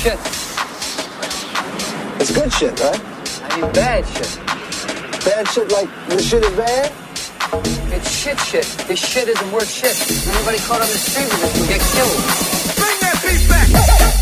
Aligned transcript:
shit. 0.00 0.18
It's 2.18 2.32
good 2.32 2.50
shit, 2.50 2.80
right? 2.80 3.00
I 3.52 3.60
mean 3.60 3.72
bad 3.72 4.06
shit. 4.06 4.40
Bad 5.26 5.46
shit 5.48 5.70
like 5.72 5.90
the 6.08 6.22
shit 6.22 6.42
is 6.42 6.56
bad? 6.56 6.90
It's 7.92 8.10
shit 8.10 8.40
shit. 8.40 8.64
This 8.88 8.98
shit 8.98 9.28
isn't 9.28 9.52
worth 9.52 9.68
shit. 9.68 9.94
Anybody 10.34 10.58
caught 10.60 10.80
on 10.80 10.88
the 10.88 10.96
street 10.96 11.28
with 11.28 11.42
this 11.42 11.60
will 11.60 11.68
get 11.68 11.80
killed. 11.92 12.16
Bring 12.80 12.96
that 13.04 13.20
beat 13.22 13.48
back. 13.48 14.16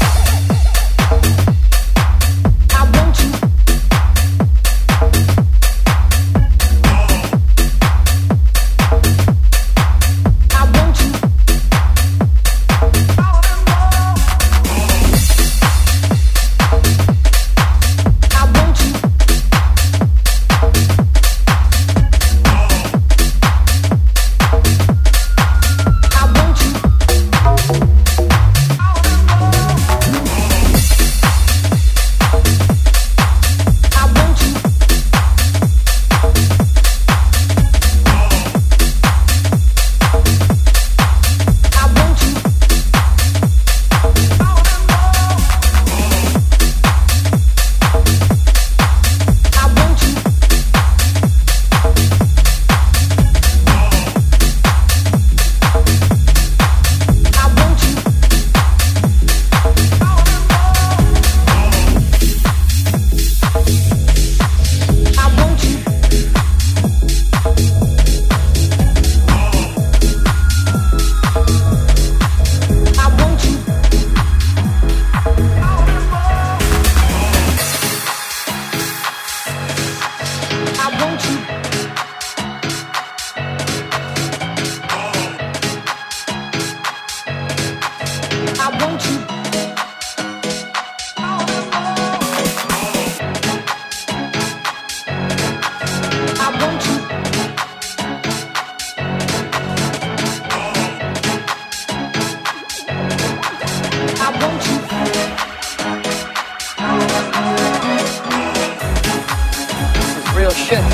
shit. 110.69 110.85